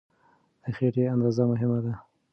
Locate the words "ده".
1.85-1.93